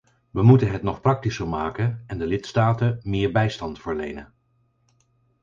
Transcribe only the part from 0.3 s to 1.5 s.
We moeten het nog praktischer